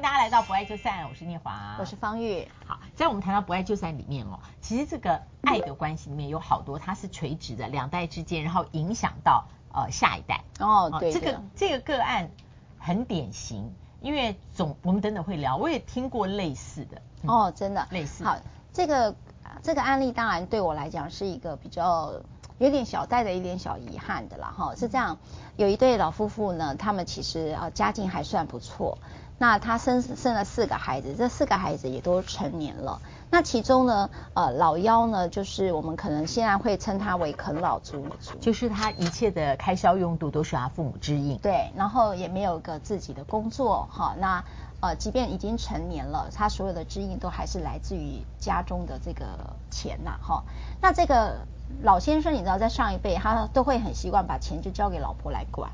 [0.00, 2.48] 迎大家来到不爱就散，我是聂华，我是方玉。
[2.64, 9.44] 好，在我们谈到不爱就散里面哦，其实这个爱的关系里面有好多，它是垂直的，两代之间，然后影响到
[9.74, 10.42] 呃下一代。
[10.58, 12.30] 哦，对，这个这个个案
[12.78, 17.02] 很典型，因为总我们等等会聊，我也听过类似的。
[17.24, 18.24] 嗯、哦，真的类似。
[18.24, 18.38] 好，
[18.72, 19.14] 这个
[19.62, 22.14] 这个案例当然对我来讲是一个比较
[22.56, 24.54] 有点小带的一点小遗憾的啦。
[24.56, 24.74] 哈。
[24.76, 25.18] 是这样，
[25.56, 28.96] 有一对老夫妇呢，他们其实啊家境还算不错。
[29.40, 33.00] 那他生生了四个孩子，这四个孩子也都成年了。
[33.30, 38.04] 那其中呢，呃，老幺呢，就是我们可能现在会称他为啃老族，
[38.38, 41.38] 就是他一切的开销用度都是他父母支应。
[41.38, 44.44] 对，然后也没有个自己的工作，哈，那
[44.80, 49.24] 呃，即便已经成年了，他所有的支应都还是来自于家中的这个
[49.70, 50.44] 钱呐，哈。
[50.82, 51.38] 那这个
[51.80, 55.70] 老先生，你知道，在上一辈他都会很习惯把钱就交给老婆来管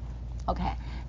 [0.47, 0.63] ，OK，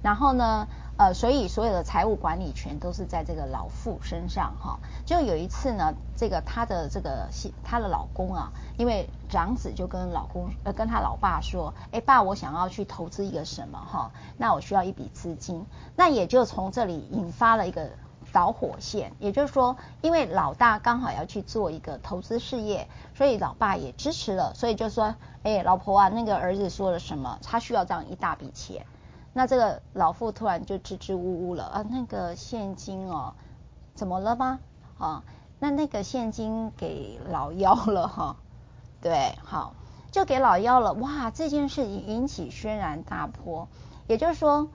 [0.03, 4.79] 然后呢，呃，所以所有的财务管理权都是在这个老妇身上哈。
[5.05, 7.29] 就有一次呢，这个她的这个
[7.63, 17.89] 她的老公啊，因为长子就跟老公呃跟他老爸说，哎爸，我想要去投资一个什么哈，那我需要一笔资金，那也就从这里引发了一个
[18.33, 28.85] 导火线，也就是说，因为老大刚好要去做一个投资事业，所以老爸也支持了，所以就说，哎老婆啊，那个儿子说了什么，他需要这样一大笔钱。
[29.37, 33.35] 那这个老妇突然就支支吾吾了啊，那个现金哦，
[33.93, 34.57] 怎么了吗？
[34.97, 35.23] 啊，
[35.59, 38.37] 那那个现金给老幺了哈，
[38.99, 39.75] 对，好，
[40.11, 40.93] 就给老幺了。
[40.93, 43.67] 哇，这件事引起轩然大波。
[44.07, 44.69] 也就是说，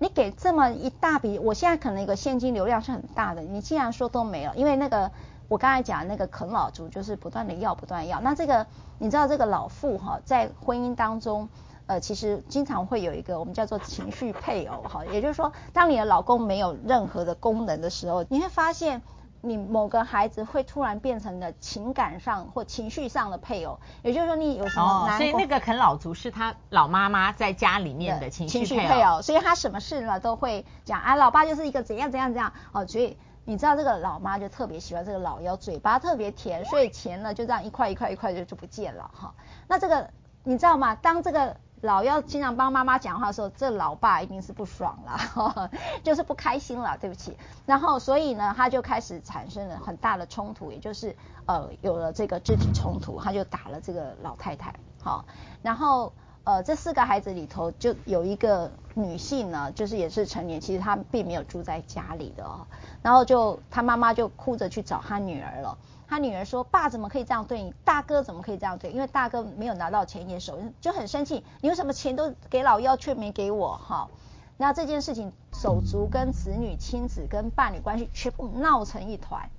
[0.00, 5.12] 你给这么一大笔，我现在可能一个现金流量是很大的，你既然说都没有，因为那个
[5.46, 8.20] 我刚才讲那个啃老族就是不断的要，不断要。
[8.20, 8.66] 那这个
[8.98, 11.48] 你知道这个老妇哈，在婚姻当中。
[11.88, 19.00] 呃，其实经常会有一个我们叫做情绪配偶哈，也就是说，当你的老公没有任何的功能的时候，你会发现
[19.40, 33.16] 你某个孩子会突然变成了情感上或情绪上的配偶，也就是说你有什么难过，哦，所以那个啃老族是他老妈妈在家里面的情绪配偶，所以他什么事呢都会讲啊，老爸就是一个怎样怎样怎样哦，所以
[33.46, 39.32] 你知道这个老妈就特别喜欢这个老幺，嘴巴特别甜，所以钱呢就这样一块一块一块就就不见了哈。
[39.66, 40.10] 那这个
[40.44, 40.94] 你知道吗？
[40.96, 45.70] 当这个老要经常帮妈妈讲话的时候，这老爸一定是不爽了，
[46.02, 47.36] 就是不开心了，对不起。
[47.66, 51.14] 然后所以呢，他就开始产生了很大的冲突，也就是
[51.46, 54.74] 呃有了这个肢体冲突，他就打了这个老太太。
[55.00, 55.24] 好，
[55.62, 56.12] 然后
[56.44, 62.66] 呃这四个孩子里头就有一个女性呢，就是也是成年，其实她并没有住在家里的哦。
[63.02, 65.78] 然后就她妈妈就哭着去找她女儿了。
[66.08, 67.74] 他女儿说：“爸怎么可以这样对你？
[67.84, 68.90] 大哥怎么可以这样对？
[68.90, 71.44] 因为大哥没有拿到钱也手就很生气。
[71.60, 73.76] 你为什么钱都给老幺却没给我？
[73.76, 74.08] 哈，
[74.56, 79.50] 那这件事情手足跟子女、亲子跟伴侣关系全部闹成一团。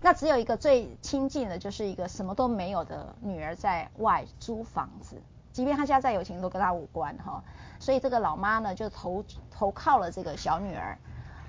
[0.00, 5.16] 那只有一个最亲近的，就是一个什么都没有的女儿在外租房子，
[5.52, 7.42] 即便他家再有钱都跟他无关哈。
[7.80, 10.96] 所以这个老妈呢就投投靠了这个小女儿。”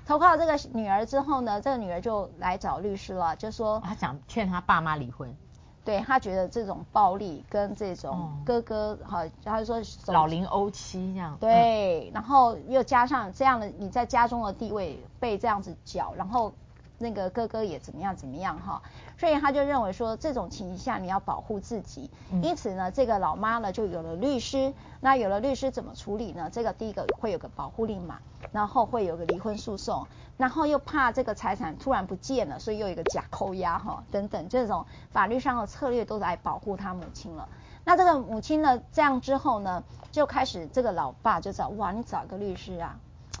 [0.06, 5.36] 投靠这个女儿之后呢，这个女儿就来找律师了，就说她想劝她爸妈离婚。
[5.84, 9.80] 对，她觉得这种暴力跟这种哥哥哈，她就说
[10.12, 11.36] 老龄欧妻这样。
[11.40, 16.52] 对，然后又加上这样的你在家中的地位被这样子搅，然后。
[17.00, 18.82] 那个哥哥也怎么样怎么样哈，
[19.18, 22.10] 所以他就认为说，这种情形下你要保护自己，
[22.42, 26.50] 因此呢，这个老妈呢就有了律师，那有了律师怎么处理呢？
[26.52, 28.18] 这个第一个会有个保护令嘛，
[28.52, 30.06] 然后会有个离婚诉讼，
[30.36, 37.48] 然后又怕这个财产突然不见了，所以又有一个假扣押哈等等这种法律上的策略都来保护他母亲了。
[37.82, 42.98] 那这个母亲呢这样之后呢，就开始这个老爸就找哇，你找个律师啊，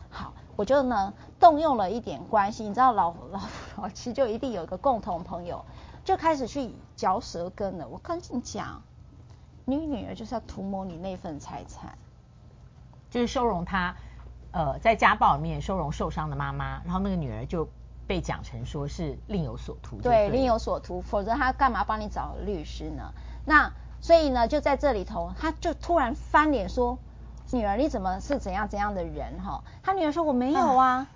[0.08, 0.32] 好。
[0.56, 3.40] 我就呢动用了一点关系，你知道老老
[3.76, 5.64] 老七就一定有一个共同朋友，
[6.04, 7.88] 就开始去嚼舌根了。
[7.88, 8.82] 我跟你讲，
[9.64, 11.96] 你女儿就是要图谋你那份财产，
[13.10, 13.96] 就是收容她，
[14.52, 17.66] 呃，在家暴里面收容受伤的妈妈，然后那个女儿就
[18.06, 19.96] 被讲成说是另有所图。
[20.02, 23.12] 对，另有所图，否则她干嘛帮你找律师呢？
[23.46, 26.98] 那所以呢，就在这里头，她就突然翻脸说。
[27.52, 29.64] 女儿，你怎么是怎样怎样的人哈？
[29.82, 31.08] 他女儿说我没有啊，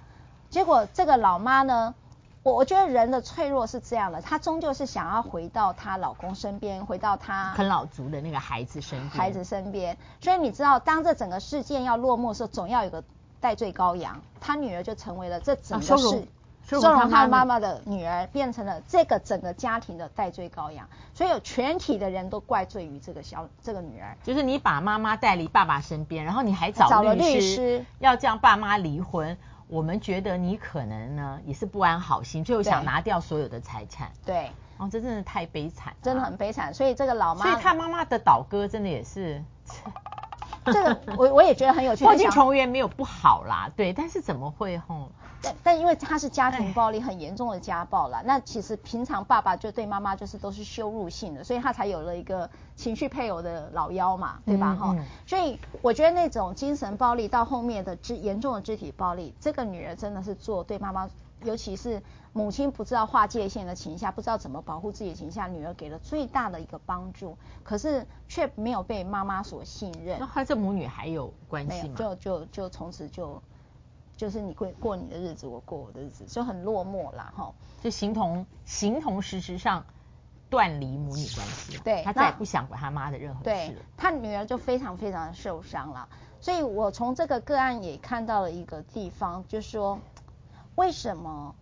[0.55, 1.97] 结果这个老妈呢，
[2.45, 9.97] 我我觉得人的脆弱是这样的，她终究是想要回到她老公身边，回到她啃老族的那个孩子身边，孩子身边。
[10.21, 13.03] 所以你知道，当这整个事件要落幕的时候，总要有个
[13.41, 15.93] 代罪羔羊，她女儿就成为了这整个事。
[15.93, 16.23] 啊
[16.67, 24.17] 收容他妈妈的女儿变成了这个整个家庭的代罪羔羊，所以有全体的人都怪罪于这个小这个女儿。
[24.23, 29.37] 就是你把妈妈带离爸爸身边，然后你还找律师，找了律师要这样爸妈离婚。
[29.67, 34.11] 我们觉得你可能呢也是不安好心，最后想拿掉所有的财产。
[34.25, 36.73] 对，哦，这真的太悲惨，真的很悲惨。
[36.73, 39.43] 所以这个老妈，所以他妈妈的倒戈真的也是。
[40.73, 42.05] 这个我我也觉得很有趣。
[42.05, 45.11] 破镜重圆没有不好啦，对，但是怎么会吼？
[45.43, 54.75] 但但因为他是家庭暴力很严重的家暴啦，那其实平常爸爸就对妈妈就是都是羞辱性的，所以他才有了一个情绪配偶的老幺嘛，对吧？
[54.75, 61.09] 哈、嗯嗯，所以我觉得那种精神暴力到后面的肢严重的肢体暴力，这个女人真的是做对妈妈。
[61.45, 62.03] 尤其是
[62.33, 70.19] 母亲不知道划界限的情况下，不知道怎么保护自己的情况下，女儿给了最大的一个帮助，可是却没有被妈妈所信任。
[70.19, 71.95] 那和这母女还有关系吗？
[71.97, 73.41] 就就就从此就
[74.17, 77.33] 就是你过过你的日子，我过我的日子，就很落寞啦。
[77.37, 77.53] 哈。
[77.83, 79.85] 就形同形同实质上
[80.49, 81.79] 断离母女关系。
[81.85, 83.45] 对，他再也不想管他妈的任何事。
[83.45, 86.09] 对，他女儿就非常非常的受伤了。
[86.41, 89.99] 所以我从这个个案也看到了一个地方，就是说。
[90.77, 91.55] 为什么？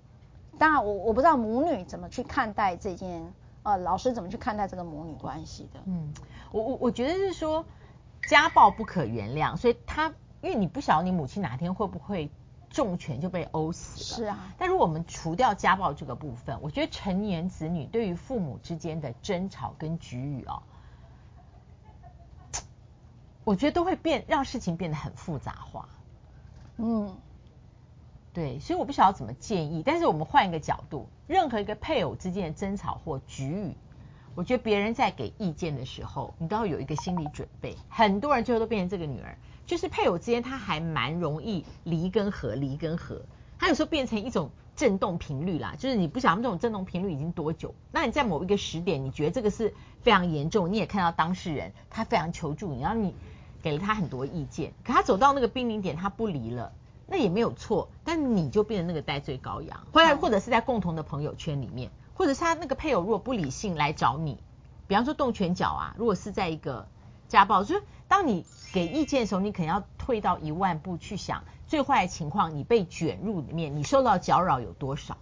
[0.59, 3.33] 当然，我我不知道母女怎么去看待这件，
[3.63, 5.81] 呃，老师怎么去看待这个母女关系的？
[5.87, 6.13] 嗯，
[6.53, 7.65] 我我我觉得是说，
[8.29, 10.13] 家暴不可原谅，所以他
[10.43, 12.31] 因为你不晓得你母亲哪天会不会
[12.69, 14.19] 重拳就被殴死了。
[14.19, 14.55] 是啊。
[14.59, 20.63] 但如果我们除掉家暴这个部分，我觉得成年子女对于父母之间的争吵跟齟齬哦，
[23.43, 25.89] 我觉得都会变，让事情变得很复杂化。
[26.77, 27.17] 嗯。
[28.35, 33.75] 对，所以我不晓得怎么建议，但是我们换一个角度，任何一个配偶之间的争吵或齟齬，
[34.35, 37.77] 我觉得别人在给意见的时候，你都要有一个心理准备。
[37.91, 39.37] 很多人最后都变成这个女儿，
[39.67, 43.21] 就是配偶之间他还蛮容易离跟合，离跟合，
[43.59, 53.15] 他有时候变成一种震动频率啦，就是你不晓得这种震动频率已经多久，那你在某一个时点，你觉得这个是非常严重，你也看到当事人他非常求助你，然后你
[53.61, 56.73] 给了他很多意见，可他走到那个濒临点，他不离了。
[57.07, 64.43] 那也没有错，但你就变成那个戴罪羔羊，或者或者是在共同的朋友圈里面，或者是他那个配偶如果不理性来找你，
[64.87, 66.87] 比方说动拳脚啊，如果是在一个
[67.29, 75.17] 家暴，就是当你给意见的时候，你可能要退到一万步去想，最坏的情况你被卷入里面，你受到搅扰有多少？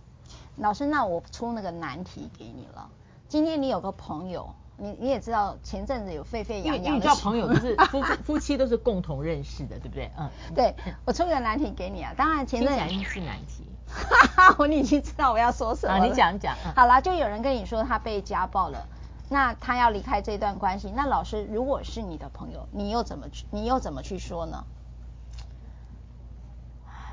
[0.56, 2.90] 老师，那我出那个难题给你了，
[3.28, 4.54] 今天你有个朋友。
[4.82, 10.10] 你你也知道前阵子有沸沸扬扬，你知道朋友都是 夫夫妻都是共同认识的，对不对？
[10.18, 10.74] 嗯， 对，
[11.04, 16.56] 我出个难题给你啊，当然前阵子是难题，哈哈，我你已经知道我要说什么了，啊、你讲讲。
[16.74, 18.88] 好啦，就有人跟你说他被家暴了，
[19.28, 24.64] 那他要离开这段关系，那老师如果是你的朋友，你又怎么去你又怎么去说呢？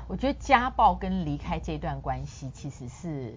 [0.06, 3.34] 我觉得家暴跟离开这段关系其实是，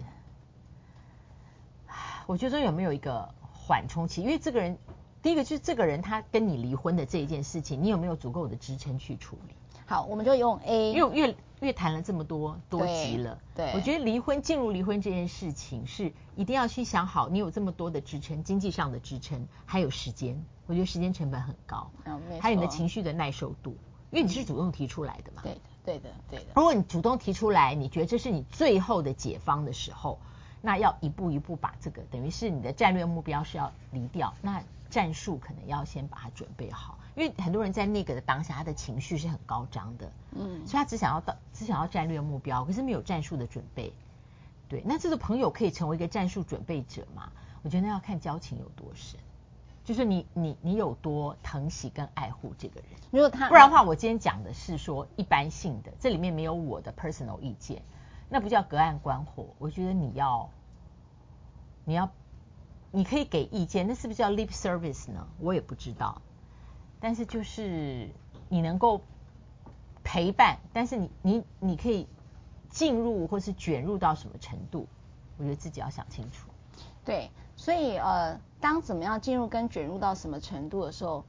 [2.27, 3.27] 我觉得有没有一个。
[3.71, 4.77] 缓冲期，因为这个人，
[5.21, 9.55] 第一个就是这个人他跟你离婚的这一件事情，你有没有足够的支撑去处理？
[9.85, 21.89] 好，我们就用 A，因为越越谈了这么多多集了，对，我觉得离婚进入离婚这件事情是一定要去想好，你有这么多的支撑，经济上的支撑，还有时间，我觉得时间成本很高，
[22.41, 23.77] 还有你的情绪的耐受度，
[24.11, 26.45] 因为你是主动提出来的嘛，对的，对的，对的。
[26.57, 30.19] 如果你主动提出来，你觉得这是你最后的解方的时候。
[30.61, 43.93] 那要一步一步把这个，等于是你的战略目标是要离掉，那战术可能要先把它准备好，因为很多人在那个的当下，他的情绪是很高涨的，嗯，所以他只想要到，只想要战略目标，可是没有战术的准备。
[44.69, 47.31] 对，那这个朋友可以成为一个战术准备者吗？
[47.63, 49.19] 我觉得那要看交情有多深，
[49.83, 52.89] 就是你你你有多疼惜跟爱护这个人。
[53.11, 57.81] 如果他，不然的话，我今天讲的是说一般性的，这里面没有我的 personal 意见。
[58.33, 60.49] 那不叫隔岸观火，我觉得你要，
[61.83, 62.09] 你要，
[62.89, 65.27] 你可以给意见，那是不是叫 lip service 呢？
[65.37, 66.21] 我也不知道。
[67.01, 68.09] 但是就是
[68.47, 69.01] 你能够
[70.01, 72.07] 陪伴，但是你你你可以
[72.69, 74.87] 进入或是卷入到什么程度？
[75.37, 76.47] 我觉得自己要想清楚。
[77.03, 81.25] 对，所以呃，当怎么样进入跟卷入到什么程度的时候，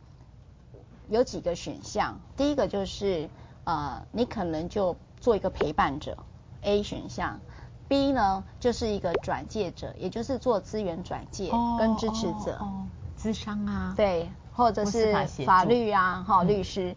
[1.08, 2.20] 有几个选项。
[2.36, 3.28] 第一个就是
[3.64, 6.16] 呃，你可能就做一个陪伴者。
[6.62, 7.40] A 选项
[7.88, 12.86] ，B 呢就是一个转介者，也就是做资源转介跟支持者，哦，哦，
[13.18, 15.12] 咨商啊，对，或者是
[15.44, 16.94] 法律啊，哈，律师。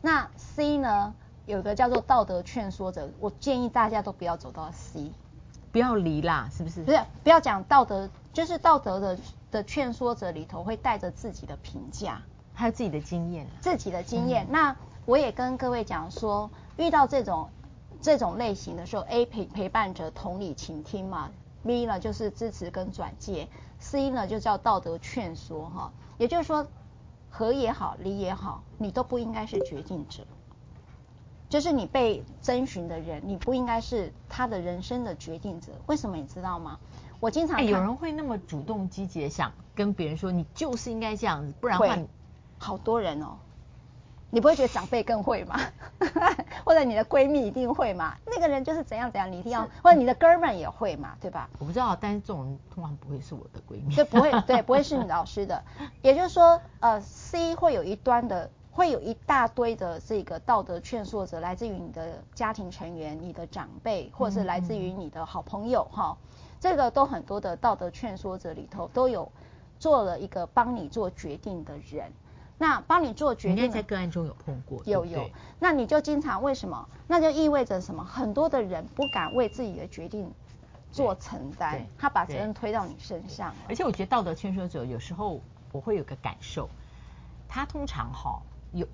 [0.00, 1.12] 那 C 呢，
[1.46, 5.10] 有个叫做道德劝说者，我建议大家都不要走到 C，
[5.72, 6.84] 不要离啦，是不是？
[6.84, 9.18] 不是，不要讲道德，就是道德的
[9.50, 12.22] 的劝说者里头会带着自己的评价，
[12.54, 14.44] 还有自己的经验，自己的经验。
[14.44, 17.50] 嗯、那我也跟各位讲说，遇到这种。
[18.00, 21.30] 这种类型的时候，A 陪陪伴者同理倾听嘛
[21.64, 26.66] ，B 呢就是支持跟转介，C 呢就叫道德劝说哈，也就是说
[27.28, 30.24] 和也好，离也好，你都不应该是决定者。
[31.48, 35.72] 就是你被征询的人，你不应该是他的人生的决定者。
[35.86, 36.78] 为什么你知道吗？
[37.20, 41.98] 我经常、欸、有人会那么主动积极的想跟别人说，你就是应该这样子，不然的话，
[42.58, 43.38] 好多人哦。
[44.30, 45.58] 你不会觉得长辈更会吗？
[46.64, 48.14] 或者你的闺蜜一定会吗？
[48.26, 51.48] 那个人就是怎样怎样，你一定要，或者你的哥们也会嘛，对吧？
[51.58, 53.94] 我不知道，但是这种人通常不会是我的闺蜜。
[53.94, 55.62] 对，不会，对，不会是你老师的。
[56.02, 66.16] 也就是说，呃，C 会有一端的，会有一大堆的这个道德劝说者，来自于你的家庭成员、你的长辈，或者是来自于你的好朋友，哈、
[66.60, 69.32] 这个都很多的道德劝说者里头都有
[69.78, 72.12] 做了一个帮你做决定的人。
[72.58, 75.30] 那帮你做决定，应该在个案中有碰过，有有。
[75.60, 76.88] 那你就经常为什么？
[77.06, 78.04] 那就意味着什么？
[78.04, 80.30] 很多的人不敢为自己的决定
[80.90, 83.54] 做承担，他把责任推到你身上。
[83.68, 86.68] 而且我觉得道德劝说者有时候我会有个感受，
[87.46, 88.86] 他通常哈有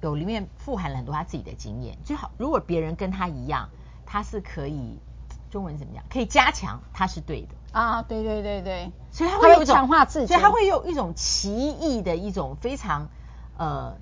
[0.00, 1.96] 有里面富含了很多他自己的经验。
[2.04, 3.68] 最好如果别人跟他一样，
[4.04, 4.98] 他是可以
[5.50, 6.04] 中文怎么样？
[6.10, 7.48] 可以加强，他是对的。
[7.72, 13.08] 啊，对对对对，所以他会有一种强化自己，所以他会有一种奇异的一种非常
[13.56, 13.94] 呃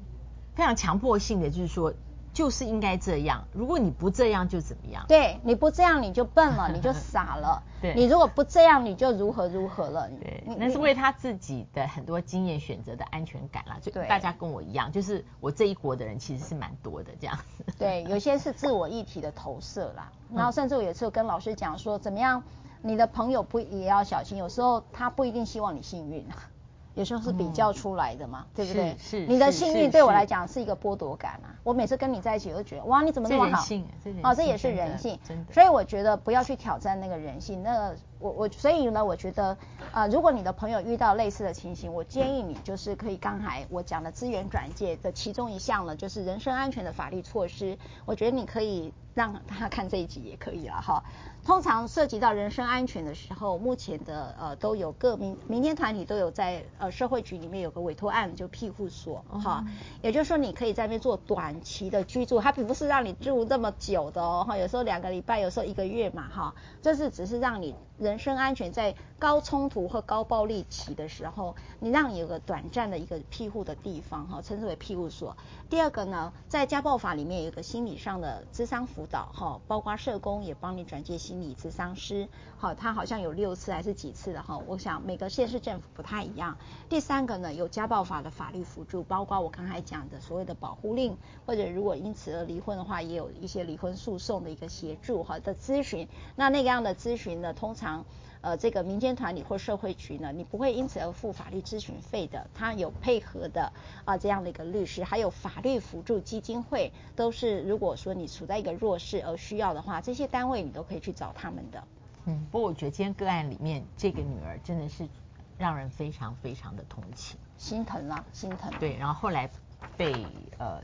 [0.55, 1.93] 非常强迫性的，就是说
[2.33, 5.05] 就是应该这样，如果你不这样就怎么样？
[5.07, 7.63] 对，你不这样你就笨了，你就傻了。
[7.83, 10.09] 对，你如果不这样你就如何如何了。
[10.19, 13.77] 对，那是为他自己的很多经验选择的安全感啦。
[13.83, 17.65] 就大家跟我一样，就是我这一国的人其实是蛮多的这样子。
[17.79, 22.43] 对，有些是自我议题的投射啦， 然后甚至我有一次跟老师讲说怎么样。
[22.83, 24.37] 你的朋友不也要小心？
[24.37, 26.27] 有时候他不一定希望你幸运，
[26.95, 28.97] 有时候是比较出来的嘛，嗯、对不对？
[28.99, 29.21] 是。
[29.21, 31.55] 是你的幸运对我来讲是一个剥夺感啊！
[31.63, 33.51] 我每次跟你在一起，我都觉得哇，你怎么那么好？
[33.51, 35.19] 这人性，这人性哦，这也是人性。
[35.27, 35.53] 真的。
[35.53, 37.63] 所以我觉得不要去挑战那个人性。
[37.63, 39.49] 那个我我所以呢，我觉得
[39.91, 47.77] 啊、呃，如果你的朋友遇到类似的情形，我建议你就是可以刚才我讲的资源转介的其中一项呢，就是人身安全的法律措施。
[48.07, 51.03] 我觉得你可以让他看这一集也可以了哈。
[51.45, 59.65] 通常涉及到人身安全的时候，目前的呃都有各民民间团体都有在呃社会局里面有个委托案，就庇护所哈，
[60.03, 75.37] 也就是说你可以在那边做短期的居住，它并不是让你住这么久的哦哈，有时候两个礼拜，有时候一个月嘛哈，这是只是让你人身安全在高冲突或高暴力期的时候，你让你有个短暂的一个庇护的地方哈，称之为庇护所。
[75.71, 82.29] 第二个呢，在家暴法里面有一个心理上的咨商辅导哈，包括社工也帮你转介心理咨商师，
[82.59, 86.59] 好，他好像有六次还是几次的哈，我想每个县市政府不太一样。
[86.89, 91.17] 第三个呢，有家暴法的法律辅助，包括我刚才讲的所谓的保护令，
[91.47, 96.09] 或者如果因此而离婚的话，也有一些离婚诉讼的一个协助哈的咨询。
[96.35, 97.92] 那那个样的咨询呢，通常。
[98.41, 102.49] 呃，这个民间团体或社会局呢，你不会因此而付法律咨询费的。
[102.53, 103.63] 他有配合的
[104.05, 111.85] 啊、呃，这样的一个律师，还有法律辅助基金会，都是如果说你处在一个弱势而需要的话，这些单位你都可以去找他们的。
[112.25, 115.09] 嗯，不过我觉得今天个案里面这个女儿真的是
[115.57, 118.73] 让人非常非常的同情，心疼啊，心疼。
[118.81, 119.49] 对，然后后来
[119.97, 120.13] 被
[120.59, 120.81] 呃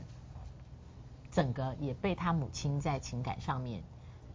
[1.29, 3.83] 整个也被他母亲在情感上面。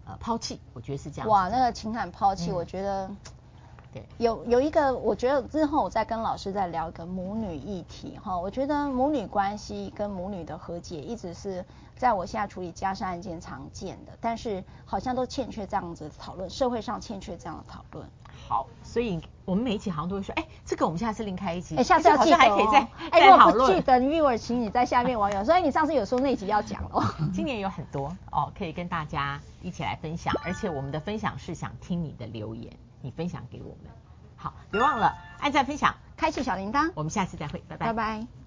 [0.06, 1.28] 呃，抛弃，我觉得是这样。
[1.28, 3.10] 哇，那个情感抛弃，嗯，我觉得，
[3.92, 8.38] 对，有有一个，我觉得之后我再跟老师再聊一个母女议题哈。
[8.38, 11.64] 我觉得母女关系跟母女的和解，一直是
[11.96, 18.06] 在我现在处理家事案件常见的，但是好像都欠缺这样子的讨论，社会上欠缺这样的讨论。
[18.48, 27.04] 好，所以我们每一期好像都会说，哎，这个我们下次另开一集，哎，下次要记得还可以再哎，如果不记得，玉儿，请你在下面网友，所以你上次有说那集要讲哦。
[27.32, 33.92] 今年有很多哦，可以跟大家一起来分享，而且我们的分享是想听你的留言，你分享给我们。
[34.36, 37.86] 好，别忘了按赞、分享、开启小铃铛，我们下次再会，拜拜。
[37.86, 38.43] 拜拜。